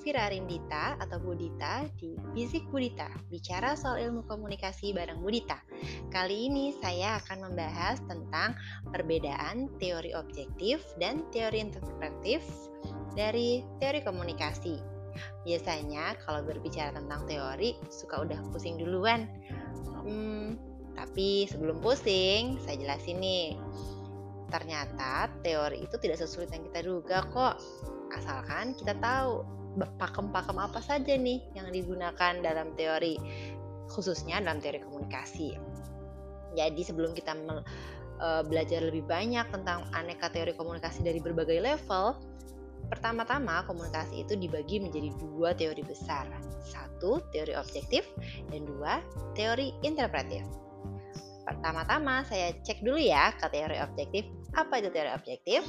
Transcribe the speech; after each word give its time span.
Vira 0.00 0.32
Rindita 0.32 0.96
atau 0.96 1.20
Budita 1.20 1.84
di 2.00 2.16
Bisik 2.32 2.64
Budita, 2.72 3.04
bicara 3.28 3.76
soal 3.76 4.00
ilmu 4.08 4.24
komunikasi 4.24 4.96
bareng 4.96 5.20
Budita. 5.20 5.60
Kali 6.08 6.48
ini 6.48 6.72
saya 6.80 7.20
akan 7.20 7.52
membahas 7.52 8.00
tentang 8.08 8.56
perbedaan 8.88 9.68
teori 9.76 10.16
objektif 10.16 10.80
dan 10.96 11.28
teori 11.28 11.60
interpretatif 11.60 12.40
dari 13.12 13.60
teori 13.76 14.00
komunikasi. 14.00 14.80
Biasanya 15.44 16.16
kalau 16.24 16.48
berbicara 16.48 16.96
tentang 16.96 17.28
teori 17.28 17.76
suka 17.92 18.24
udah 18.24 18.40
pusing 18.56 18.80
duluan. 18.80 19.28
Hmm, 20.00 20.56
tapi 20.96 21.44
sebelum 21.44 21.84
pusing, 21.84 22.56
saya 22.64 22.80
jelasin 22.80 23.20
nih. 23.20 23.60
Ternyata 24.48 25.28
teori 25.44 25.84
itu 25.84 26.00
tidak 26.00 26.24
sesulit 26.24 26.48
yang 26.56 26.64
kita 26.72 26.80
duga 26.88 27.20
kok 27.28 27.60
asalkan 28.10 28.74
kita 28.74 28.98
tahu 28.98 29.59
pakem-pakem 29.78 30.58
apa 30.58 30.80
saja 30.82 31.14
nih 31.14 31.38
yang 31.54 31.70
digunakan 31.70 32.42
dalam 32.42 32.74
teori 32.74 33.14
khususnya 33.90 34.38
dalam 34.42 34.62
teori 34.62 34.82
komunikasi. 34.82 35.58
Jadi 36.54 36.82
sebelum 36.82 37.14
kita 37.14 37.34
uh, 38.18 38.42
belajar 38.46 38.82
lebih 38.82 39.06
banyak 39.06 39.46
tentang 39.50 39.86
aneka 39.94 40.30
teori 40.30 40.54
komunikasi 40.54 41.02
dari 41.02 41.22
berbagai 41.22 41.62
level, 41.62 42.18
pertama-tama 42.90 43.62
komunikasi 43.66 44.26
itu 44.26 44.34
dibagi 44.34 44.82
menjadi 44.82 45.14
dua 45.18 45.54
teori 45.54 45.82
besar. 45.86 46.26
Satu, 46.62 47.22
teori 47.30 47.54
objektif, 47.54 48.06
dan 48.50 48.66
dua, 48.66 49.02
teori 49.38 49.74
interpretif. 49.86 50.42
Pertama-tama 51.46 52.22
saya 52.30 52.54
cek 52.62 52.82
dulu 52.86 52.98
ya 52.98 53.34
ke 53.34 53.46
teori 53.50 53.78
objektif. 53.82 54.22
Apa 54.54 54.78
itu 54.78 54.90
teori 54.90 55.10
objektif? 55.10 55.62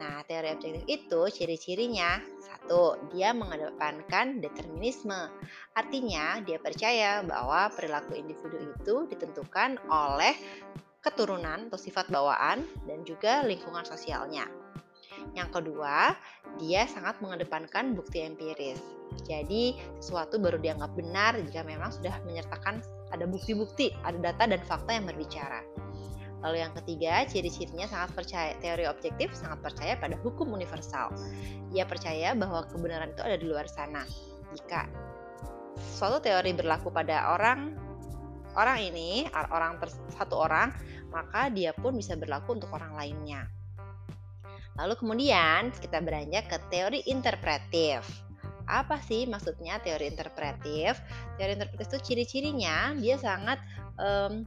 Nah, 0.00 0.24
teori 0.24 0.48
objektif 0.48 0.82
itu 0.88 1.20
ciri-cirinya 1.28 2.24
satu, 2.40 2.96
dia 3.12 3.36
mengedepankan 3.36 4.40
determinisme. 4.40 5.28
Artinya, 5.76 6.40
dia 6.40 6.56
percaya 6.56 7.20
bahwa 7.20 7.68
perilaku 7.76 8.16
individu 8.16 8.72
itu 8.72 8.94
ditentukan 9.12 9.76
oleh 9.92 10.32
keturunan 11.04 11.68
atau 11.68 11.76
sifat 11.76 12.08
bawaan 12.08 12.64
dan 12.88 13.04
juga 13.04 13.44
lingkungan 13.44 13.84
sosialnya. 13.84 14.48
Yang 15.36 15.60
kedua, 15.60 16.16
dia 16.56 16.88
sangat 16.88 17.20
mengedepankan 17.20 17.92
bukti 17.92 18.24
empiris. 18.24 18.80
Jadi, 19.28 19.76
sesuatu 20.00 20.40
baru 20.40 20.56
dianggap 20.56 20.96
benar 20.96 21.36
jika 21.44 21.60
memang 21.60 21.92
sudah 21.92 22.16
menyertakan 22.24 22.80
ada 23.12 23.26
bukti-bukti, 23.28 23.92
ada 24.06 24.16
data 24.16 24.48
dan 24.48 24.62
fakta 24.64 24.96
yang 24.96 25.04
berbicara. 25.04 25.60
Lalu 26.40 26.56
yang 26.64 26.72
ketiga, 26.72 27.24
ciri-cirinya 27.28 27.84
sangat 27.84 28.16
percaya 28.16 28.52
teori 28.64 28.88
objektif 28.88 29.36
sangat 29.36 29.60
percaya 29.60 29.94
pada 30.00 30.16
hukum 30.24 30.48
universal. 30.56 31.12
Ia 31.76 31.84
percaya 31.84 32.32
bahwa 32.32 32.64
kebenaran 32.64 33.12
itu 33.12 33.20
ada 33.20 33.36
di 33.36 33.46
luar 33.46 33.68
sana. 33.68 34.08
Jika 34.56 34.88
suatu 35.76 36.24
teori 36.24 36.56
berlaku 36.56 36.88
pada 36.88 37.36
orang 37.36 37.76
orang 38.56 38.78
ini, 38.82 39.28
orang 39.52 39.78
satu 40.16 40.40
orang, 40.40 40.72
maka 41.12 41.52
dia 41.52 41.76
pun 41.76 41.94
bisa 41.94 42.16
berlaku 42.16 42.56
untuk 42.56 42.72
orang 42.72 42.96
lainnya. 42.96 43.46
Lalu 44.80 44.96
kemudian 44.96 45.70
kita 45.76 46.00
beranjak 46.00 46.48
ke 46.48 46.56
teori 46.72 47.04
interpretif. 47.10 48.00
Apa 48.70 49.02
sih 49.02 49.26
maksudnya 49.26 49.82
teori 49.82 50.08
interpretif? 50.08 50.96
Teori 51.36 51.52
interpretif 51.58 51.90
itu 51.90 51.98
ciri-cirinya 52.00 52.94
dia 52.96 53.18
sangat 53.18 53.58
um, 53.98 54.46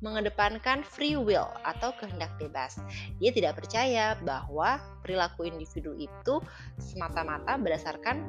mengedepankan 0.00 0.80
free 0.84 1.16
will 1.16 1.48
atau 1.64 1.92
kehendak 2.00 2.32
bebas. 2.40 2.80
Dia 3.20 3.30
tidak 3.32 3.60
percaya 3.60 4.16
bahwa 4.24 4.80
perilaku 5.04 5.44
individu 5.48 5.92
itu 5.96 6.40
semata-mata 6.80 7.60
berdasarkan 7.60 8.24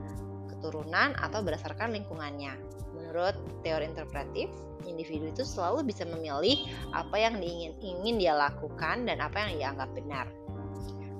keturunan 0.51 1.15
atau 1.17 1.39
berdasarkan 1.41 1.95
lingkungannya. 1.95 2.59
Menurut 2.93 3.35
teori 3.63 3.87
interpretif, 3.87 4.51
individu 4.83 5.31
itu 5.31 5.43
selalu 5.47 5.87
bisa 5.87 6.03
memilih 6.03 6.69
apa 6.91 7.17
yang 7.17 7.39
diingin 7.39 7.73
ingin 7.81 8.15
dia 8.19 8.35
lakukan 8.35 9.07
dan 9.07 9.23
apa 9.23 9.47
yang 9.47 9.51
dia 9.57 9.67
anggap 9.73 9.89
benar. 9.95 10.27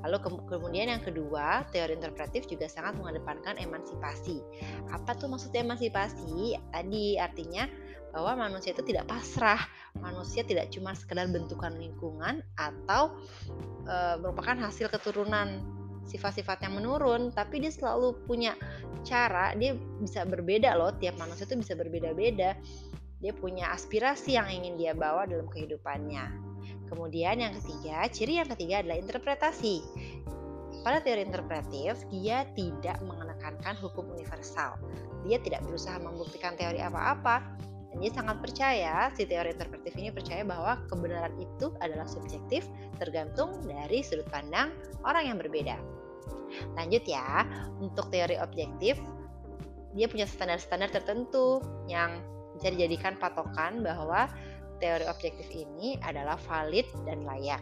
Lalu 0.01 0.17
ke 0.17 0.29
kemudian 0.49 0.89
yang 0.89 1.03
kedua, 1.05 1.61
teori 1.69 1.93
interpretif 1.93 2.49
juga 2.49 2.65
sangat 2.65 2.97
mengedepankan 2.97 3.61
emansipasi. 3.61 4.41
Apa 4.89 5.13
tuh 5.13 5.29
maksud 5.29 5.53
emansipasi? 5.53 6.57
Tadi 6.73 7.21
artinya 7.21 7.69
bahwa 8.11 8.47
manusia 8.47 8.75
itu 8.75 8.83
tidak 8.83 9.07
pasrah. 9.07 9.59
Manusia 9.99 10.43
tidak 10.43 10.71
cuma 10.71 10.95
sekedar 10.95 11.27
bentukan 11.31 11.75
lingkungan 11.75 12.43
atau 12.59 13.15
e, 13.87 13.95
merupakan 14.19 14.55
hasil 14.59 14.91
keturunan 14.91 15.63
sifat-sifat 16.07 16.67
yang 16.67 16.75
menurun, 16.79 17.31
tapi 17.31 17.63
dia 17.63 17.71
selalu 17.71 18.19
punya 18.27 18.55
cara, 19.07 19.55
dia 19.55 19.75
bisa 20.03 20.27
berbeda 20.27 20.75
loh, 20.75 20.91
tiap 20.99 21.15
manusia 21.17 21.47
itu 21.47 21.57
bisa 21.59 21.73
berbeda-beda. 21.73 22.59
Dia 23.21 23.33
punya 23.37 23.69
aspirasi 23.71 24.35
yang 24.35 24.49
ingin 24.49 24.75
dia 24.81 24.91
bawa 24.97 25.29
dalam 25.29 25.45
kehidupannya. 25.47 26.51
Kemudian 26.89 27.39
yang 27.39 27.53
ketiga, 27.61 28.03
ciri 28.11 28.41
yang 28.41 28.49
ketiga 28.51 28.83
adalah 28.83 28.97
interpretasi. 28.99 29.79
Pada 30.81 30.97
teori 30.99 31.21
interpretatif, 31.29 32.01
dia 32.09 32.43
tidak 32.57 32.97
menekankan 33.05 33.77
hukum 33.77 34.09
universal. 34.11 34.75
Dia 35.23 35.37
tidak 35.37 35.61
berusaha 35.69 36.01
membuktikan 36.01 36.57
teori 36.57 36.81
apa-apa, 36.81 37.45
dia 37.99 38.11
sangat 38.15 38.39
percaya, 38.39 39.11
si 39.11 39.27
teori 39.27 39.51
interpretatif 39.51 39.93
ini 39.99 40.09
percaya 40.15 40.47
bahwa 40.47 40.79
kebenaran 40.87 41.35
itu 41.35 41.75
adalah 41.83 42.07
subjektif 42.07 42.63
tergantung 43.01 43.59
dari 43.67 43.99
sudut 43.99 44.27
pandang 44.31 44.71
orang 45.03 45.27
yang 45.27 45.37
berbeda. 45.41 45.75
Lanjut 46.79 47.03
ya, 47.03 47.43
untuk 47.83 48.07
teori 48.07 48.39
objektif, 48.39 48.95
dia 49.91 50.07
punya 50.07 50.23
standar-standar 50.23 50.87
tertentu 50.87 51.59
yang 51.91 52.23
bisa 52.55 52.71
dijadikan 52.71 53.19
patokan 53.19 53.83
bahwa 53.83 54.31
teori 54.79 55.05
objektif 55.11 55.47
ini 55.51 55.99
adalah 56.03 56.39
valid 56.47 56.87
dan 57.03 57.27
layak. 57.27 57.59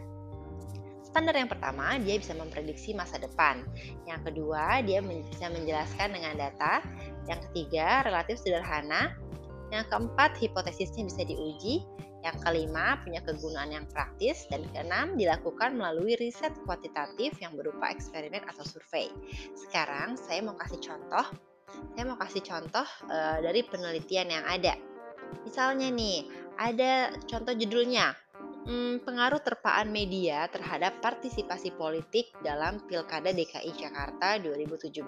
Standar 1.10 1.34
yang 1.34 1.50
pertama, 1.50 1.98
dia 1.98 2.22
bisa 2.22 2.38
memprediksi 2.38 2.94
masa 2.94 3.18
depan. 3.18 3.66
Yang 4.06 4.30
kedua, 4.30 4.78
dia 4.86 5.02
bisa 5.02 5.50
menjelaskan 5.50 6.14
dengan 6.14 6.38
data. 6.38 6.78
Yang 7.26 7.50
ketiga, 7.50 8.06
relatif 8.06 8.38
sederhana. 8.38 9.18
Yang 9.70 9.86
keempat, 9.90 10.36
hipotesisnya 10.38 11.06
bisa 11.06 11.22
diuji. 11.22 11.86
Yang 12.20 12.36
kelima, 12.44 13.00
punya 13.00 13.24
kegunaan 13.24 13.70
yang 13.72 13.86
praktis. 13.88 14.44
Dan 14.50 14.66
keenam, 14.74 15.16
dilakukan 15.16 15.78
melalui 15.78 16.18
riset 16.20 16.52
kuantitatif 16.68 17.38
yang 17.40 17.56
berupa 17.56 17.88
eksperimen 17.88 18.44
atau 18.44 18.66
survei. 18.66 19.08
Sekarang, 19.56 20.18
saya 20.18 20.44
mau 20.44 20.58
kasih 20.58 20.82
contoh. 20.82 21.26
Saya 21.94 22.04
mau 22.04 22.18
kasih 22.18 22.42
contoh 22.42 22.86
uh, 23.08 23.38
dari 23.38 23.62
penelitian 23.62 24.28
yang 24.28 24.44
ada. 24.44 24.74
Misalnya 25.46 25.88
nih, 25.88 26.26
ada 26.58 27.14
contoh 27.30 27.54
judulnya, 27.54 28.12
hmm, 28.66 29.04
pengaruh 29.06 29.40
terpaan 29.40 29.88
media 29.88 30.48
terhadap 30.52 31.00
partisipasi 31.00 31.72
politik 31.76 32.32
dalam 32.44 32.82
Pilkada 32.84 33.32
DKI 33.32 33.72
Jakarta 33.76 34.36
2017. 34.40 35.00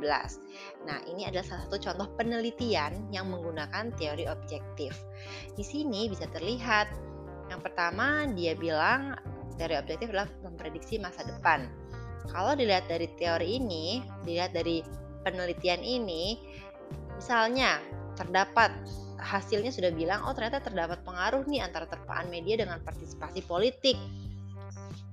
Nah, 0.89 0.99
ini 1.09 1.29
adalah 1.29 1.45
salah 1.45 1.63
satu 1.69 1.79
contoh 1.81 2.09
penelitian 2.17 3.13
yang 3.13 3.29
menggunakan 3.29 3.93
teori 3.97 4.29
objektif. 4.29 4.97
Di 5.53 5.65
sini 5.65 6.09
bisa 6.09 6.29
terlihat, 6.31 6.89
yang 7.53 7.61
pertama 7.61 8.25
dia 8.33 8.57
bilang 8.57 9.17
teori 9.61 9.77
objektif 9.77 10.09
adalah 10.13 10.31
memprediksi 10.41 10.97
masa 10.97 11.25
depan. 11.27 11.69
Kalau 12.31 12.55
dilihat 12.55 12.87
dari 12.87 13.11
teori 13.19 13.59
ini, 13.59 14.01
dilihat 14.23 14.55
dari 14.55 14.81
penelitian 15.27 15.83
ini, 15.83 16.39
misalnya 17.19 17.83
terdapat 18.15 18.71
hasilnya 19.23 19.71
sudah 19.71 19.95
bilang 19.95 20.27
oh 20.27 20.35
ternyata 20.35 20.59
terdapat 20.59 21.07
pengaruh 21.07 21.47
nih 21.47 21.63
antara 21.63 21.87
terpaan 21.87 22.27
media 22.29 22.59
dengan 22.59 22.83
partisipasi 22.83 23.47
politik. 23.47 23.95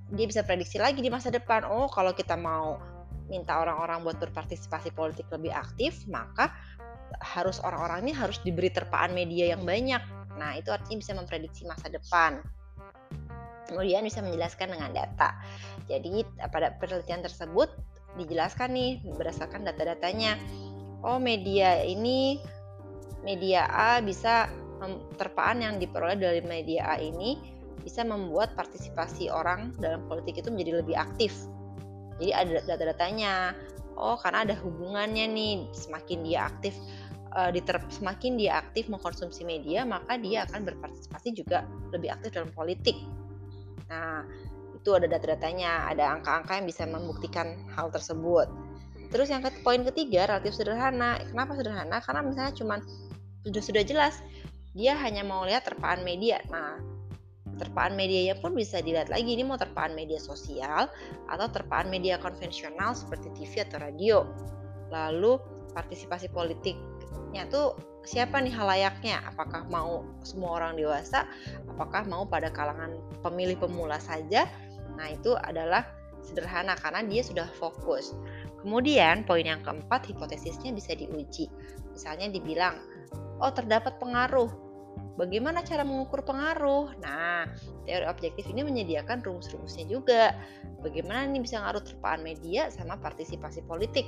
Dia 0.10 0.26
bisa 0.26 0.42
prediksi 0.42 0.82
lagi 0.82 1.06
di 1.06 1.14
masa 1.14 1.30
depan 1.30 1.70
oh 1.70 1.86
kalau 1.88 2.12
kita 2.18 2.34
mau 2.34 2.82
minta 3.30 3.62
orang-orang 3.62 4.02
buat 4.02 4.18
berpartisipasi 4.18 4.90
politik 4.98 5.30
lebih 5.30 5.54
aktif 5.54 6.10
maka 6.10 6.50
harus 7.22 7.62
orang-orangnya 7.62 8.18
harus 8.18 8.42
diberi 8.42 8.74
terpaan 8.74 9.14
media 9.14 9.54
yang 9.54 9.62
banyak. 9.62 10.02
Nah 10.42 10.58
itu 10.58 10.74
artinya 10.74 10.98
bisa 10.98 11.14
memprediksi 11.14 11.70
masa 11.70 11.88
depan. 11.94 12.42
Kemudian 13.70 14.02
bisa 14.02 14.26
menjelaskan 14.26 14.74
dengan 14.74 14.90
data. 14.90 15.38
Jadi 15.86 16.26
pada 16.50 16.74
penelitian 16.82 17.22
tersebut 17.22 17.70
dijelaskan 18.18 18.74
nih 18.74 18.92
berdasarkan 19.14 19.62
data-datanya 19.70 20.34
oh 21.06 21.22
media 21.22 21.86
ini 21.86 22.42
media 23.26 23.68
A 23.70 24.00
bisa 24.00 24.48
terpaan 25.20 25.60
yang 25.60 25.76
diperoleh 25.76 26.16
dari 26.16 26.42
media 26.44 26.96
A 26.96 26.96
ini 27.00 27.36
bisa 27.84 28.04
membuat 28.04 28.56
partisipasi 28.56 29.32
orang 29.32 29.76
dalam 29.80 30.04
politik 30.08 30.40
itu 30.40 30.52
menjadi 30.52 30.84
lebih 30.84 30.96
aktif. 30.96 31.32
Jadi 32.20 32.32
ada 32.36 32.60
data-datanya. 32.68 33.56
Oh, 34.00 34.16
karena 34.16 34.48
ada 34.48 34.56
hubungannya 34.64 35.28
nih, 35.28 35.68
semakin 35.76 36.24
dia 36.24 36.48
aktif 36.48 36.72
uh, 37.36 37.50
diter 37.52 37.78
semakin 37.92 38.40
dia 38.40 38.62
aktif 38.62 38.88
mengkonsumsi 38.88 39.44
media, 39.44 39.84
maka 39.84 40.18
dia 40.18 40.48
akan 40.50 40.66
berpartisipasi 40.66 41.36
juga 41.36 41.68
lebih 41.92 42.14
aktif 42.14 42.34
dalam 42.34 42.52
politik. 42.56 42.96
Nah, 43.90 44.24
itu 44.74 44.90
ada 44.96 45.10
data-datanya, 45.10 45.92
ada 45.92 46.16
angka-angka 46.16 46.56
yang 46.56 46.68
bisa 46.70 46.88
membuktikan 46.88 47.60
hal 47.76 47.92
tersebut. 47.92 48.48
Terus 49.10 49.28
yang 49.34 49.42
ke 49.42 49.52
poin 49.66 49.82
ketiga 49.82 50.30
relatif 50.30 50.54
sederhana. 50.54 51.18
Kenapa 51.26 51.58
sederhana? 51.58 51.98
Karena 52.00 52.22
misalnya 52.22 52.54
cuman 52.54 52.80
sudah 53.48 53.64
sudah 53.64 53.84
jelas 53.86 54.20
dia 54.78 54.94
hanya 54.96 55.26
mau 55.26 55.44
lihat 55.44 55.66
terpaan 55.66 56.06
media. 56.06 56.40
Nah, 56.54 56.78
terpaan 57.60 57.98
medianya 58.00 58.40
pun 58.40 58.56
bisa 58.56 58.80
dilihat 58.80 59.12
lagi 59.12 59.36
ini 59.36 59.44
mau 59.44 59.60
terpaan 59.60 59.98
media 59.98 60.22
sosial 60.22 60.88
atau 61.28 61.48
terpaan 61.52 61.92
media 61.92 62.16
konvensional 62.22 62.96
seperti 62.96 63.34
TV 63.36 63.66
atau 63.66 63.82
radio. 63.82 64.24
Lalu 64.94 65.42
partisipasi 65.74 66.32
politiknya 66.32 67.50
tuh 67.52 67.76
siapa 68.08 68.40
nih 68.40 68.54
halayaknya? 68.54 69.20
Apakah 69.28 69.68
mau 69.68 70.08
semua 70.24 70.62
orang 70.62 70.80
dewasa? 70.80 71.28
Apakah 71.68 72.08
mau 72.08 72.24
pada 72.24 72.54
kalangan 72.54 72.96
pemilih 73.26 73.60
pemula 73.60 74.00
saja? 74.00 74.48
Nah, 74.96 75.12
itu 75.12 75.36
adalah 75.36 75.84
sederhana 76.24 76.78
karena 76.80 77.04
dia 77.04 77.22
sudah 77.26 77.48
fokus. 77.60 78.16
Kemudian 78.60 79.24
poin 79.24 79.48
yang 79.48 79.64
keempat 79.64 80.08
hipotesisnya 80.08 80.76
bisa 80.76 80.92
diuji. 80.96 81.48
Misalnya 81.96 82.28
dibilang, 82.28 82.76
oh 83.40 83.52
terdapat 83.52 83.98
pengaruh. 83.98 84.52
Bagaimana 85.20 85.60
cara 85.68 85.84
mengukur 85.84 86.24
pengaruh? 86.24 86.96
Nah, 87.04 87.44
teori 87.84 88.08
objektif 88.08 88.48
ini 88.48 88.64
menyediakan 88.64 89.20
rumus-rumusnya 89.20 89.84
juga. 89.92 90.32
Bagaimana 90.80 91.28
ini 91.28 91.44
bisa 91.44 91.60
ngaruh 91.60 91.84
terpaan 91.84 92.24
media 92.24 92.72
sama 92.72 92.96
partisipasi 92.96 93.68
politik? 93.68 94.08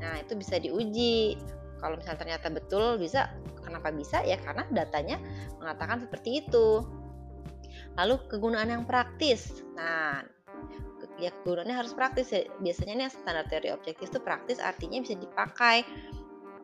Nah, 0.00 0.20
itu 0.20 0.36
bisa 0.36 0.60
diuji. 0.60 1.40
Kalau 1.80 1.96
misalnya 1.96 2.20
ternyata 2.20 2.52
betul 2.52 3.00
bisa, 3.00 3.32
kenapa 3.64 3.88
bisa? 3.88 4.20
Ya 4.20 4.36
karena 4.36 4.68
datanya 4.68 5.16
mengatakan 5.56 6.04
seperti 6.04 6.44
itu. 6.44 6.84
Lalu 7.96 8.20
kegunaan 8.28 8.68
yang 8.68 8.84
praktis. 8.84 9.64
Nah, 9.72 10.20
ya 11.20 11.32
kegunaannya 11.44 11.76
harus 11.76 11.92
praktis 11.92 12.32
ya. 12.32 12.44
biasanya 12.64 13.04
nih 13.04 13.08
standar 13.12 13.44
teori 13.48 13.72
objektif 13.72 14.08
itu 14.08 14.20
praktis 14.20 14.60
artinya 14.60 15.00
bisa 15.04 15.16
dipakai 15.16 15.84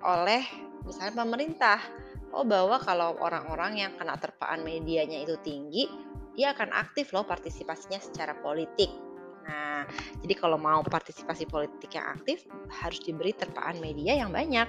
oleh 0.05 0.45
misalnya 0.87 1.27
pemerintah 1.27 1.79
oh 2.33 2.47
bahwa 2.47 2.79
kalau 2.81 3.19
orang-orang 3.19 3.83
yang 3.83 3.93
kena 3.99 4.15
terpaan 4.17 4.63
medianya 4.63 5.27
itu 5.27 5.35
tinggi 5.43 5.91
dia 6.39 6.55
akan 6.55 6.71
aktif 6.73 7.11
loh 7.11 7.27
partisipasinya 7.27 7.99
secara 7.99 8.39
politik 8.39 8.89
nah 9.47 9.87
jadi 10.23 10.35
kalau 10.39 10.59
mau 10.59 10.83
partisipasi 10.87 11.47
politik 11.51 11.95
yang 11.95 12.07
aktif 12.15 12.47
harus 12.71 12.99
diberi 13.03 13.35
terpaan 13.35 13.79
media 13.83 14.15
yang 14.15 14.31
banyak 14.31 14.67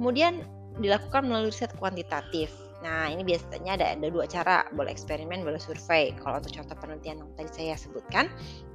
kemudian 0.00 0.44
dilakukan 0.80 1.28
melalui 1.28 1.52
riset 1.52 1.72
kuantitatif 1.76 2.52
Nah, 2.82 3.06
ini 3.06 3.22
biasanya 3.22 3.78
ada, 3.78 3.86
ada 3.94 4.08
dua 4.10 4.26
cara, 4.26 4.66
boleh 4.74 4.90
eksperimen, 4.90 5.46
boleh 5.46 5.62
survei. 5.62 6.10
Kalau 6.18 6.42
untuk 6.42 6.50
contoh 6.50 6.76
penelitian 6.82 7.22
yang 7.22 7.30
tadi 7.38 7.50
saya 7.54 7.74
sebutkan, 7.78 8.26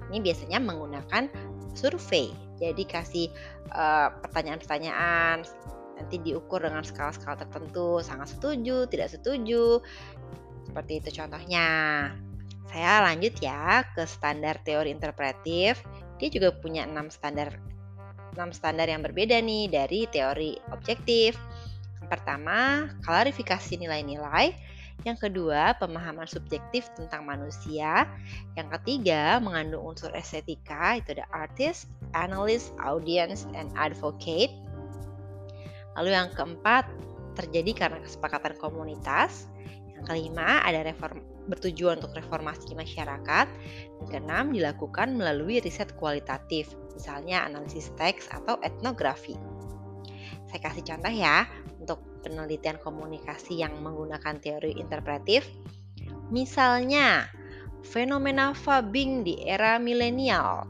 ini 0.09 0.23
biasanya 0.23 0.63
menggunakan 0.63 1.27
survei. 1.75 2.31
Jadi 2.57 2.87
kasih 2.87 3.27
eh, 3.75 4.07
pertanyaan-pertanyaan, 4.23 5.43
nanti 5.97 6.21
diukur 6.21 6.61
dengan 6.61 6.85
skala-skala 6.85 7.41
tertentu, 7.41 7.99
sangat 8.05 8.37
setuju, 8.37 8.85
tidak 8.87 9.09
setuju. 9.11 9.81
Seperti 10.69 10.93
itu 11.01 11.09
contohnya. 11.17 11.67
Saya 12.67 12.99
lanjut 12.99 13.33
ya 13.39 13.81
ke 13.95 14.03
standar 14.05 14.59
teori 14.61 14.91
interpretif. 14.91 15.81
Dia 16.19 16.29
juga 16.29 16.51
punya 16.53 16.83
enam 16.85 17.07
standar 17.07 17.55
6 18.37 18.53
standar 18.53 18.85
yang 18.85 19.01
berbeda 19.01 19.41
nih 19.41 19.65
dari 19.65 20.05
teori 20.13 20.53
objektif. 20.69 21.33
Yang 21.97 22.07
pertama, 22.13 22.91
klarifikasi 23.01 23.81
nilai-nilai. 23.81 24.53
Yang 25.05 25.29
kedua, 25.29 25.77
pemahaman 25.77 26.29
subjektif 26.29 26.89
tentang 26.93 27.25
manusia. 27.25 28.05
Yang 28.53 28.77
ketiga, 28.81 29.41
mengandung 29.41 29.93
unsur 29.93 30.13
estetika, 30.13 30.97
itu 31.01 31.17
ada 31.17 31.25
artist, 31.33 31.89
analyst, 32.13 32.73
audience, 32.81 33.49
and 33.57 33.69
advocate. 33.77 34.53
Lalu 35.97 36.13
yang 36.13 36.29
keempat, 36.31 36.85
terjadi 37.37 37.71
karena 37.73 37.99
kesepakatan 38.01 38.57
komunitas. 38.57 39.49
Yang 39.97 40.03
kelima, 40.09 40.61
ada 40.61 40.85
reform 40.85 41.21
bertujuan 41.49 42.01
untuk 42.01 42.13
reformasi 42.17 42.77
masyarakat. 42.77 43.47
Yang 44.03 44.07
keenam, 44.09 44.53
dilakukan 44.53 45.17
melalui 45.17 45.57
riset 45.61 45.93
kualitatif, 45.97 46.73
misalnya 46.93 47.45
analisis 47.45 47.89
teks 47.97 48.29
atau 48.29 48.61
etnografi. 48.61 49.33
Saya 50.47 50.59
kasih 50.63 50.83
contoh 50.85 51.11
ya 51.11 51.43
untuk 51.81 51.99
penelitian 52.23 52.79
komunikasi 52.79 53.59
yang 53.63 53.79
menggunakan 53.79 54.37
teori 54.39 54.75
interpretif. 54.79 55.47
Misalnya, 56.31 57.27
fenomena 57.83 58.51
fubbing 58.51 59.23
di 59.23 59.39
era 59.47 59.79
milenial. 59.79 60.67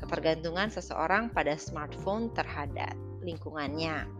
Ketergantungan 0.00 0.68
seseorang 0.68 1.32
pada 1.32 1.56
smartphone 1.56 2.32
terhadap 2.36 2.92
lingkungannya. 3.24 4.19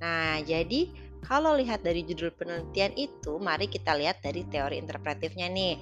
Nah, 0.00 0.40
jadi 0.44 0.90
kalau 1.24 1.56
lihat 1.56 1.80
dari 1.80 2.04
judul 2.04 2.32
penelitian 2.36 2.92
itu, 2.96 3.40
mari 3.40 3.64
kita 3.64 3.96
lihat 3.96 4.20
dari 4.20 4.44
teori 4.48 4.76
interpretifnya 4.76 5.48
nih. 5.48 5.80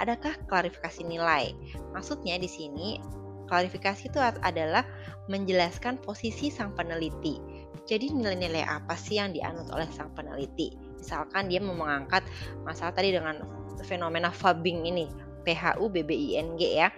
Adakah 0.00 0.48
klarifikasi 0.48 1.04
nilai? 1.06 1.54
Maksudnya 1.92 2.40
di 2.40 2.48
sini 2.48 2.98
klarifikasi 3.46 4.08
itu 4.08 4.16
adalah 4.18 4.82
menjelaskan 5.28 6.00
posisi 6.00 6.48
sang 6.48 6.72
peneliti. 6.72 7.36
Jadi 7.84 8.14
nilai-nilai 8.14 8.64
apa 8.64 8.96
sih 8.96 9.20
yang 9.20 9.36
dianut 9.36 9.68
oleh 9.70 9.86
sang 9.92 10.08
peneliti? 10.16 10.72
Misalkan 10.96 11.52
dia 11.52 11.60
mau 11.60 11.76
mengangkat 11.76 12.24
masalah 12.64 12.96
tadi 12.96 13.12
dengan 13.12 13.44
fenomena 13.84 14.30
fubbing 14.32 14.86
ini, 14.88 15.10
PHU 15.44 15.90
BBING 15.90 16.56
ya, 16.58 16.88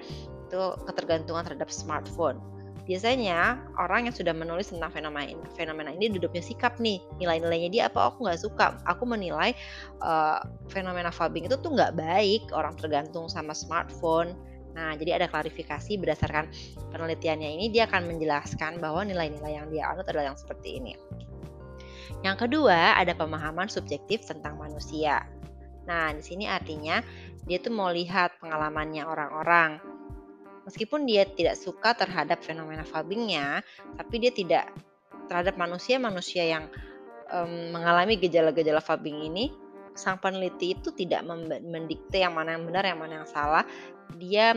itu 0.47 0.61
ketergantungan 0.85 1.43
terhadap 1.43 1.73
smartphone. 1.73 2.39
Biasanya 2.85 3.65
orang 3.81 4.13
yang 4.13 4.15
sudah 4.15 4.37
menulis 4.37 4.69
tentang 4.69 4.93
fenomena 4.93 5.25
ini, 5.25 5.45
fenomena 5.57 5.89
ini 5.89 6.13
duduknya 6.13 6.45
sikap 6.45 6.77
nih 6.77 7.01
nilai-nilainya 7.17 7.69
dia 7.73 7.83
apa 7.89 8.13
aku 8.13 8.29
nggak 8.29 8.41
suka 8.45 8.77
aku 8.85 9.09
menilai 9.09 9.57
uh, 10.05 10.45
fenomena 10.69 11.09
fubbing 11.09 11.49
itu 11.49 11.57
tuh 11.57 11.73
nggak 11.73 11.97
baik 11.97 12.45
orang 12.53 12.77
tergantung 12.77 13.25
sama 13.33 13.57
smartphone 13.57 14.37
Nah, 14.75 14.99
jadi 14.99 15.23
ada 15.23 15.31
klarifikasi 15.31 16.03
berdasarkan 16.03 16.51
penelitiannya 16.91 17.47
ini 17.47 17.67
dia 17.71 17.87
akan 17.87 18.11
menjelaskan 18.11 18.83
bahwa 18.83 19.07
nilai-nilai 19.07 19.55
yang 19.55 19.71
dia 19.71 19.87
anut 19.87 20.05
adalah 20.11 20.35
yang 20.35 20.39
seperti 20.39 20.83
ini. 20.83 20.99
Yang 22.27 22.47
kedua, 22.47 22.99
ada 22.99 23.15
pemahaman 23.15 23.71
subjektif 23.71 24.27
tentang 24.27 24.59
manusia. 24.59 25.23
Nah, 25.87 26.11
di 26.11 26.23
sini 26.27 26.51
artinya 26.51 27.01
dia 27.47 27.63
tuh 27.63 27.71
mau 27.71 27.95
lihat 27.95 28.35
pengalamannya 28.43 29.07
orang-orang. 29.07 29.79
Meskipun 30.65 31.05
dia 31.05 31.29
tidak 31.29 31.61
suka 31.61 31.93
terhadap 31.93 32.41
fenomena 32.41 32.85
fubbingnya, 32.85 33.61
tapi 34.01 34.21
dia 34.21 34.33
tidak 34.33 34.73
terhadap 35.29 35.57
manusia-manusia 35.61 36.45
yang 36.45 36.65
um, 37.33 37.73
mengalami 37.73 38.17
gejala-gejala 38.17 38.81
fubbing 38.81 39.29
ini, 39.29 39.53
sang 39.95 40.19
peneliti 40.19 40.75
itu 40.75 40.91
tidak 40.91 41.23
mendikte 41.63 42.19
yang 42.19 42.35
mana 42.35 42.59
yang 42.59 42.67
benar, 42.67 42.83
yang 42.83 42.99
mana 42.99 43.23
yang 43.23 43.29
salah, 43.31 43.63
dia 44.19 44.53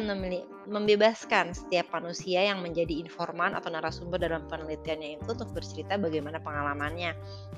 membebaskan 0.68 1.56
setiap 1.56 1.90
manusia 1.94 2.44
yang 2.46 2.60
menjadi 2.60 3.00
informan 3.00 3.56
atau 3.56 3.72
narasumber 3.72 4.20
dalam 4.20 4.46
penelitiannya 4.46 5.18
itu 5.18 5.30
untuk 5.34 5.50
bercerita 5.56 5.96
bagaimana 5.96 6.38
pengalamannya. 6.44 7.16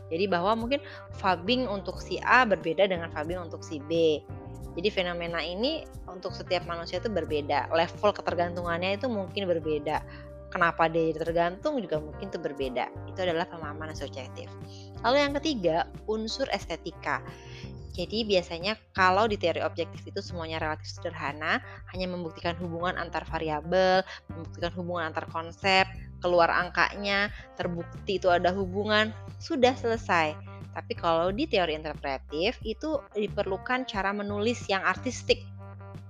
Jadi 0.10 0.26
bahwa 0.30 0.56
mungkin 0.56 0.80
fubbing 1.18 1.66
untuk 1.66 2.00
si 2.00 2.22
A 2.22 2.46
berbeda 2.46 2.88
dengan 2.88 3.10
fubbing 3.12 3.50
untuk 3.50 3.66
si 3.66 3.82
B. 3.90 4.22
Jadi 4.78 4.90
fenomena 4.94 5.44
ini 5.44 5.84
untuk 6.08 6.32
setiap 6.32 6.64
manusia 6.70 7.02
itu 7.02 7.12
berbeda. 7.12 7.68
Level 7.74 8.12
ketergantungannya 8.16 8.96
itu 8.96 9.12
mungkin 9.12 9.50
berbeda. 9.50 10.00
Kenapa 10.50 10.90
dia 10.90 11.14
tergantung 11.14 11.78
juga 11.78 12.02
mungkin 12.02 12.32
itu 12.32 12.40
berbeda. 12.42 12.90
Itu 13.06 13.22
adalah 13.22 13.46
pemahaman 13.46 13.94
subjektif. 13.94 14.50
Lalu 15.06 15.18
yang 15.22 15.34
ketiga, 15.38 15.78
unsur 16.10 16.50
estetika. 16.50 17.22
Jadi 17.94 18.24
biasanya 18.24 18.80
kalau 18.96 19.28
di 19.28 19.36
teori 19.36 19.60
objektif 19.60 20.08
itu 20.08 20.24
semuanya 20.24 20.64
relatif 20.64 20.88
sederhana, 20.88 21.60
hanya 21.92 22.08
membuktikan 22.08 22.56
hubungan 22.56 22.96
antar 22.96 23.28
variabel, 23.28 24.08
membuktikan 24.32 24.72
hubungan 24.80 25.12
antar 25.12 25.28
konsep, 25.28 25.84
keluar 26.24 26.48
angkanya, 26.48 27.28
terbukti 27.60 28.16
itu 28.16 28.32
ada 28.32 28.56
hubungan, 28.56 29.12
sudah 29.44 29.76
selesai. 29.76 30.49
Tapi 30.80 30.96
kalau 30.96 31.28
di 31.36 31.44
teori 31.44 31.76
interpretif 31.76 32.56
itu 32.64 33.04
diperlukan 33.12 33.84
cara 33.84 34.16
menulis 34.16 34.64
yang 34.72 34.80
artistik. 34.80 35.44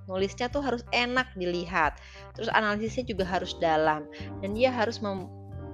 Nulisnya 0.06 0.46
tuh 0.46 0.62
harus 0.62 0.86
enak 0.94 1.34
dilihat. 1.34 1.98
Terus 2.38 2.54
analisisnya 2.54 3.10
juga 3.10 3.26
harus 3.26 3.58
dalam 3.58 4.06
dan 4.46 4.54
dia 4.54 4.70
harus 4.70 5.02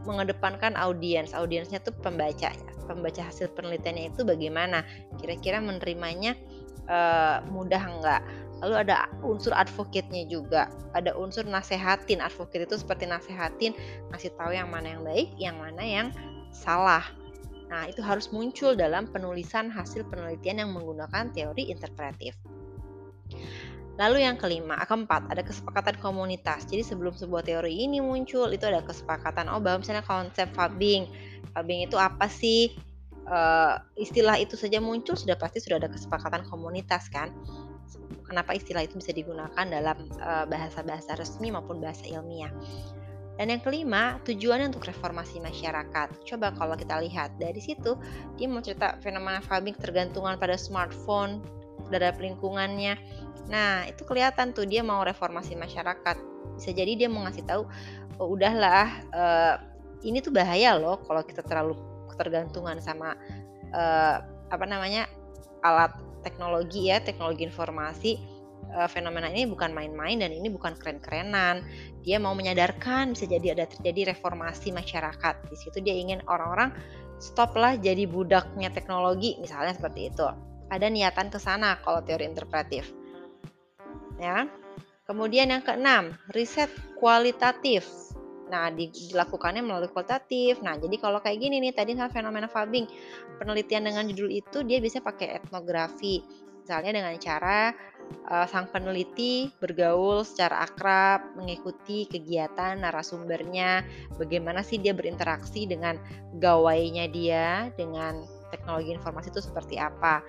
mengedepankan 0.08 0.80
audiens. 0.80 1.36
Audiensnya 1.36 1.84
tuh 1.84 1.92
pembacanya. 2.00 2.72
Pembaca 2.88 3.20
hasil 3.20 3.52
penelitiannya 3.52 4.16
itu 4.16 4.24
bagaimana? 4.24 4.88
Kira-kira 5.20 5.60
menerimanya 5.60 6.40
uh, 6.88 7.44
mudah 7.52 7.84
enggak? 7.84 8.24
Lalu 8.64 8.88
ada 8.88 9.12
unsur 9.28 9.52
advocate-nya 9.52 10.32
juga. 10.32 10.72
Ada 10.96 11.12
unsur 11.20 11.44
nasehatin. 11.44 12.24
Advocate 12.24 12.64
itu 12.64 12.80
seperti 12.80 13.12
nasehatin, 13.12 13.75
ngasih 14.16 14.32
tahu 14.40 14.56
yang 14.56 14.72
mana 14.72 14.96
yang 14.96 15.04
baik, 15.04 15.30
yang 15.36 15.60
mana 15.60 15.84
yang 15.84 16.08
salah. 16.56 17.04
Nah, 17.66 17.90
itu 17.90 18.02
harus 18.06 18.30
muncul 18.30 18.78
dalam 18.78 19.10
penulisan 19.10 19.74
hasil 19.74 20.06
penelitian 20.10 20.62
yang 20.66 20.70
menggunakan 20.74 21.34
teori 21.34 21.74
interpretif. 21.74 22.38
Lalu 23.96 24.28
yang 24.28 24.36
kelima, 24.36 24.76
keempat, 24.84 25.32
ada 25.32 25.40
kesepakatan 25.40 25.96
komunitas. 26.04 26.68
Jadi 26.68 26.84
sebelum 26.84 27.16
sebuah 27.16 27.48
teori 27.48 27.88
ini 27.88 28.04
muncul, 28.04 28.52
itu 28.52 28.68
ada 28.68 28.84
kesepakatan. 28.84 29.48
Oh, 29.48 29.64
bahwa 29.64 29.82
misalnya 29.82 30.04
konsep 30.04 30.52
fabbing. 30.52 31.08
Fabbing 31.56 31.88
itu 31.88 31.96
apa 31.96 32.28
sih? 32.28 32.76
Uh, 33.26 33.82
istilah 33.98 34.38
itu 34.38 34.54
saja 34.54 34.78
muncul 34.78 35.18
sudah 35.18 35.34
pasti 35.34 35.58
sudah 35.58 35.82
ada 35.82 35.90
kesepakatan 35.90 36.46
komunitas 36.46 37.10
kan. 37.10 37.34
Kenapa 38.28 38.54
istilah 38.54 38.86
itu 38.86 38.98
bisa 38.98 39.14
digunakan 39.14 39.66
dalam 39.70 40.10
eh, 40.18 40.46
bahasa-bahasa 40.50 41.14
uh, 41.14 41.18
resmi 41.22 41.54
maupun 41.54 41.78
bahasa 41.78 42.10
ilmiah. 42.10 42.50
Dan 43.36 43.51
yang 43.51 43.60
kelima, 43.60 44.15
tujuannya 44.24 44.72
untuk 44.72 44.88
reformasi 44.88 45.44
masyarakat. 45.44 46.24
Coba 46.24 46.56
kalau 46.56 46.80
kita 46.80 47.04
lihat 47.04 47.36
dari 47.36 47.60
situ, 47.60 48.00
dia 48.39 48.48
mau 48.48 48.63
cerita 48.63 48.96
fenomena 49.04 49.44
fabbing 49.44 49.75
tergantungan 49.75 50.39
pada 50.39 50.56
smartphone, 50.56 51.44
terhadap 51.92 52.18
lingkungannya. 52.18 52.96
Nah, 53.51 53.86
itu 53.86 54.08
kelihatan 54.08 54.56
tuh 54.56 54.65
dia 54.65 54.82
mau 54.82 55.04
reformasi 55.04 55.54
masyarakat. 55.54 56.18
Bisa 56.56 56.72
jadi 56.72 56.96
dia 56.96 57.10
mau 57.12 57.27
ngasih 57.27 57.44
tahu, 57.44 57.68
oh, 58.24 58.27
udahlah, 58.32 58.88
uh, 59.12 59.56
ini 60.06 60.24
tuh 60.24 60.32
bahaya 60.32 60.77
loh 60.77 61.01
kalau 61.04 61.22
kita 61.25 61.44
terlalu 61.44 61.75
ketergantungan 62.13 62.80
sama 62.80 63.18
uh, 63.74 64.18
apa 64.48 64.65
namanya 64.65 65.10
alat 65.65 65.92
teknologi 66.22 66.89
ya, 66.89 67.01
teknologi 67.01 67.46
informasi. 67.46 68.35
Uh, 68.75 68.91
fenomena 68.91 69.32
ini 69.32 69.48
bukan 69.48 69.72
main-main 69.72 70.20
dan 70.20 70.36
ini 70.36 70.51
bukan 70.51 70.75
keren-kerenan. 70.75 71.63
Dia 72.03 72.20
mau 72.20 72.36
menyadarkan 72.36 73.15
bisa 73.15 73.24
jadi 73.24 73.55
ada 73.55 73.72
terjadi 73.72 74.12
reformasi 74.12 74.75
masyarakat. 74.75 75.48
Di 75.48 75.55
situ 75.55 75.79
dia 75.79 75.96
ingin 75.96 76.20
orang-orang 76.27 76.75
stoplah 77.15 77.79
jadi 77.79 78.03
budaknya 78.03 78.67
teknologi, 78.75 79.39
misalnya 79.39 79.72
seperti 79.72 80.12
itu 80.12 80.27
ada 80.70 80.88
niatan 80.89 81.29
ke 81.29 81.39
sana 81.39 81.77
kalau 81.82 82.01
teori 82.01 82.25
interpretif. 82.25 82.89
Ya. 84.17 84.50
Kemudian 85.05 85.53
yang 85.53 85.62
keenam, 85.62 86.17
riset 86.34 86.74
kualitatif. 86.98 87.86
Nah, 88.50 88.74
dilakukannya 88.74 89.62
melalui 89.62 89.89
kualitatif. 89.94 90.58
Nah, 90.65 90.82
jadi 90.82 90.98
kalau 90.98 91.22
kayak 91.22 91.38
gini 91.38 91.62
nih, 91.62 91.77
tadi 91.77 91.94
fenomena 92.10 92.50
fabbing, 92.50 92.89
penelitian 93.38 93.86
dengan 93.86 94.10
judul 94.10 94.34
itu 94.34 94.65
dia 94.65 94.82
bisa 94.82 95.05
pakai 95.05 95.38
etnografi. 95.38 96.25
Misalnya 96.65 96.98
dengan 96.98 97.13
cara 97.22 97.70
uh, 98.30 98.48
sang 98.50 98.70
peneliti 98.70 99.54
bergaul 99.62 100.26
secara 100.26 100.66
akrab, 100.66 101.36
mengikuti 101.38 102.10
kegiatan 102.10 102.82
narasumbernya, 102.82 103.86
bagaimana 104.18 104.66
sih 104.66 104.82
dia 104.82 104.94
berinteraksi 104.96 105.70
dengan 105.70 106.00
gawainya 106.42 107.06
dia, 107.10 107.70
dengan 107.78 108.26
teknologi 108.50 108.94
informasi 108.96 109.30
itu 109.34 109.42
seperti 109.42 109.76
apa? 109.78 110.22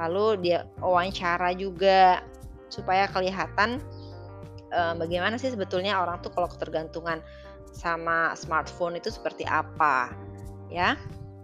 Lalu 0.00 0.42
dia 0.42 0.66
wawancara 0.82 1.54
juga 1.54 2.24
supaya 2.68 3.06
kelihatan 3.06 3.78
uh, 4.74 4.94
bagaimana 4.98 5.38
sih 5.38 5.54
sebetulnya 5.54 6.02
orang 6.02 6.18
tuh 6.20 6.34
kalau 6.34 6.50
ketergantungan 6.50 7.22
sama 7.74 8.34
smartphone 8.34 8.98
itu 8.98 9.10
seperti 9.10 9.46
apa 9.46 10.10
ya? 10.70 10.98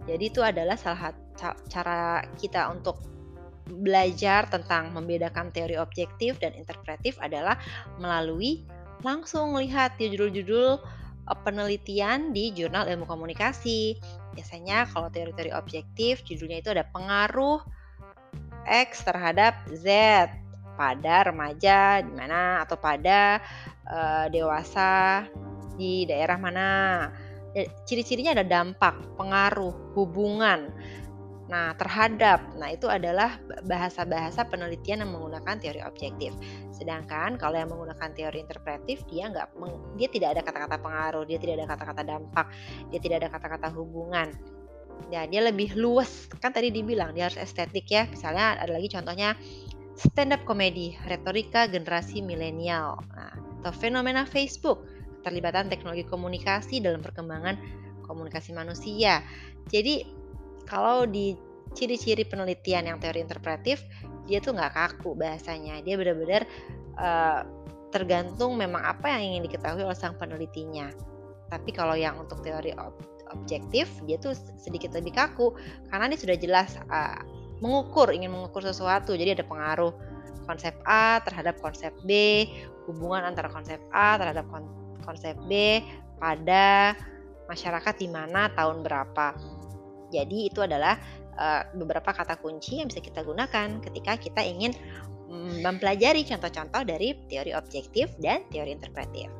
Jadi 0.09 0.33
itu 0.33 0.41
adalah 0.41 0.75
salah 0.75 1.13
satu 1.13 1.21
cara 1.69 2.21
kita 2.37 2.69
untuk 2.69 3.01
belajar 3.67 4.49
tentang 4.49 4.93
membedakan 4.95 5.53
teori 5.53 5.77
objektif 5.77 6.37
dan 6.41 6.55
interpretif 6.57 7.17
adalah 7.21 7.59
melalui 8.01 8.65
langsung 9.01 9.53
melihat 9.57 9.93
di 9.97 10.13
judul-judul 10.13 10.81
eh, 11.27 11.37
penelitian 11.45 12.33
di 12.33 12.53
jurnal 12.53 12.89
ilmu 12.89 13.05
komunikasi. 13.05 13.97
Biasanya 14.31 14.87
kalau 14.89 15.11
teori-teori 15.11 15.51
objektif 15.51 16.23
judulnya 16.23 16.63
itu 16.63 16.71
ada 16.71 16.87
pengaruh 16.87 17.59
X 18.65 19.03
terhadap 19.03 19.57
Z 19.73 19.85
pada 20.77 21.29
remaja 21.29 21.99
di 22.01 22.13
mana 22.15 22.63
atau 22.63 22.77
pada 22.79 23.41
uh, 23.85 24.25
dewasa 24.31 25.25
di 25.75 26.05
daerah 26.07 26.37
mana. 26.39 26.69
Ya, 27.51 27.67
ciri-cirinya 27.83 28.31
ada 28.31 28.47
dampak, 28.47 28.95
pengaruh, 29.19 29.93
hubungan. 29.93 30.71
Nah, 31.51 31.75
terhadap. 31.75 32.55
Nah, 32.55 32.71
itu 32.71 32.87
adalah 32.87 33.35
bahasa-bahasa 33.67 34.47
penelitian 34.47 35.03
yang 35.03 35.11
menggunakan 35.11 35.59
teori 35.59 35.83
objektif. 35.83 36.31
Sedangkan 36.71 37.35
kalau 37.35 37.59
yang 37.59 37.67
menggunakan 37.67 38.15
teori 38.15 38.39
interpretif, 38.39 39.03
dia 39.11 39.27
nggak 39.27 39.59
dia 39.99 40.07
tidak 40.07 40.39
ada 40.39 40.41
kata-kata 40.47 40.79
pengaruh, 40.79 41.27
dia 41.27 41.35
tidak 41.43 41.59
ada 41.59 41.67
kata-kata 41.75 42.01
dampak, 42.07 42.47
dia 42.87 42.99
tidak 43.03 43.27
ada 43.27 43.29
kata-kata 43.35 43.67
hubungan 43.75 44.31
ya 45.09 45.25
dia 45.25 45.41
lebih 45.41 45.73
luas 45.79 46.29
kan 46.37 46.53
tadi 46.53 46.69
dibilang 46.69 47.15
dia 47.17 47.31
harus 47.31 47.39
estetik 47.41 47.89
ya 47.89 48.05
misalnya 48.05 48.59
ada 48.61 48.77
lagi 48.77 48.91
contohnya 48.91 49.33
stand 49.97 50.35
up 50.35 50.45
comedy 50.45 50.93
retorika 51.09 51.65
generasi 51.65 52.21
milenial 52.21 53.01
nah, 53.15 53.33
atau 53.63 53.73
fenomena 53.73 54.27
Facebook 54.29 54.85
keterlibatan 55.21 55.73
teknologi 55.73 56.05
komunikasi 56.05 56.83
dalam 56.83 57.01
perkembangan 57.01 57.57
komunikasi 58.05 58.53
manusia 58.53 59.25
jadi 59.73 60.05
kalau 60.71 61.03
di 61.03 61.35
ciri-ciri 61.75 62.23
penelitian 62.23 62.87
yang 62.87 62.97
teori 63.03 63.19
interpretif 63.19 63.83
dia 64.23 64.39
tuh 64.39 64.55
nggak 64.55 64.71
kaku 64.71 65.11
bahasanya. 65.17 65.83
Dia 65.83 65.99
benar-benar 65.99 66.47
uh, 66.95 67.43
tergantung 67.91 68.55
memang 68.55 68.79
apa 68.79 69.11
yang 69.11 69.35
ingin 69.35 69.51
diketahui 69.51 69.83
oleh 69.83 69.97
sang 69.97 70.15
penelitinya. 70.15 70.87
Tapi 71.51 71.75
kalau 71.75 71.99
yang 71.99 72.15
untuk 72.15 72.39
teori 72.39 72.71
objektif 73.31 73.91
dia 74.07 74.15
tuh 74.15 74.31
sedikit 74.55 74.95
lebih 74.95 75.11
kaku. 75.11 75.51
Karena 75.91 76.07
dia 76.07 76.19
sudah 76.19 76.37
jelas 76.39 76.79
uh, 76.87 77.19
mengukur 77.59 78.15
ingin 78.15 78.31
mengukur 78.31 78.63
sesuatu. 78.63 79.11
Jadi 79.11 79.35
ada 79.35 79.43
pengaruh 79.43 79.91
konsep 80.47 80.71
A 80.87 81.19
terhadap 81.27 81.59
konsep 81.59 81.91
B 82.07 82.47
hubungan 82.87 83.27
antara 83.27 83.51
konsep 83.51 83.77
A 83.91 84.17
terhadap 84.17 84.47
konsep 85.03 85.35
B 85.45 85.83
pada 86.17 86.95
masyarakat 87.51 87.93
di 87.99 88.07
mana 88.07 88.47
tahun 88.55 88.81
berapa 88.81 89.35
jadi 90.11 90.51
itu 90.51 90.59
adalah 90.59 90.99
uh, 91.39 91.63
beberapa 91.73 92.11
kata 92.11 92.37
kunci 92.37 92.83
yang 92.83 92.91
bisa 92.91 92.99
kita 92.99 93.23
gunakan 93.23 93.79
ketika 93.79 94.19
kita 94.19 94.41
ingin 94.43 94.75
mm, 95.31 95.63
mempelajari 95.63 96.27
contoh-contoh 96.27 96.83
dari 96.83 97.15
teori 97.31 97.55
objektif 97.55 98.11
dan 98.19 98.43
teori 98.51 98.75
interpretif. 98.75 99.31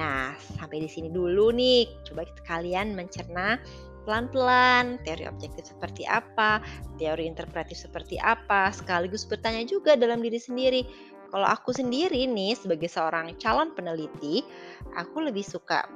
Nah, 0.00 0.32
sampai 0.56 0.80
di 0.80 0.88
sini 0.88 1.12
dulu 1.12 1.52
nih. 1.52 1.84
Coba 2.08 2.24
kalian 2.48 2.96
mencerna 2.96 3.60
pelan-pelan 4.02 4.98
teori 5.06 5.28
objektif 5.30 5.68
seperti 5.68 6.02
apa, 6.08 6.58
teori 6.98 7.28
interpretif 7.28 7.78
seperti 7.78 8.18
apa, 8.18 8.74
sekaligus 8.74 9.28
bertanya 9.28 9.62
juga 9.68 9.94
dalam 9.94 10.24
diri 10.24 10.40
sendiri. 10.40 10.82
Kalau 11.32 11.48
aku 11.48 11.72
sendiri 11.72 12.28
nih 12.28 12.52
sebagai 12.52 12.92
seorang 12.92 13.32
calon 13.40 13.72
peneliti, 13.72 14.44
aku 14.92 15.24
lebih 15.24 15.40
suka 15.40 15.88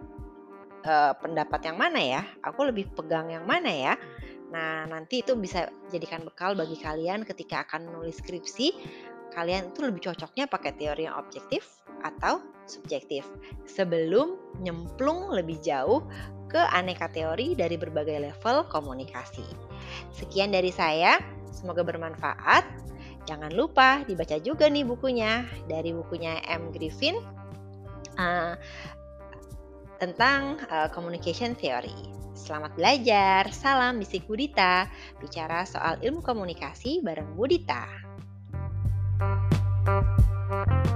uh, 0.86 1.12
pendapat 1.18 1.60
yang 1.66 1.76
mana 1.76 2.00
ya? 2.00 2.22
Aku 2.46 2.62
lebih 2.64 2.88
pegang 2.94 3.28
yang 3.28 3.44
mana 3.44 3.68
ya? 3.68 3.94
Nah, 4.54 4.86
nanti 4.86 5.26
itu 5.26 5.34
bisa 5.34 5.66
jadikan 5.90 6.22
bekal 6.22 6.54
bagi 6.54 6.78
kalian 6.78 7.26
ketika 7.26 7.66
akan 7.66 7.90
menulis 7.90 8.22
skripsi. 8.22 8.72
Kalian 9.34 9.74
itu 9.74 9.84
lebih 9.84 10.06
cocoknya 10.06 10.46
pakai 10.46 10.72
teori 10.78 11.10
yang 11.10 11.18
objektif 11.18 11.82
atau 12.00 12.40
subjektif 12.64 13.26
sebelum 13.66 14.38
nyemplung 14.62 15.34
lebih 15.34 15.58
jauh 15.60 16.06
ke 16.46 16.62
aneka 16.72 17.10
teori 17.10 17.58
dari 17.58 17.74
berbagai 17.74 18.22
level 18.22 18.64
komunikasi. 18.70 19.44
Sekian 20.14 20.54
dari 20.54 20.70
saya, 20.70 21.18
semoga 21.50 21.82
bermanfaat. 21.82 22.64
Jangan 23.26 23.50
lupa 23.50 24.06
dibaca 24.06 24.38
juga 24.38 24.70
nih 24.70 24.86
bukunya 24.86 25.42
dari 25.66 25.90
bukunya 25.90 26.38
M. 26.46 26.70
Griffin 26.70 27.18
uh, 28.18 28.54
tentang 29.96 30.60
uh, 30.68 30.88
communication 30.92 31.56
theory. 31.56 31.94
Selamat 32.36 32.76
belajar, 32.76 33.48
salam 33.50 33.96
bisik 33.96 34.28
Budita, 34.28 34.86
bicara 35.18 35.64
soal 35.64 35.96
ilmu 36.04 36.20
komunikasi 36.20 37.00
bareng 37.00 37.32
Budita. 37.32 37.88
thank 40.46 40.86
you 40.86 40.95